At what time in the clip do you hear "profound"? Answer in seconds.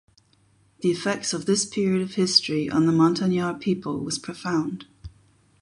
4.17-4.87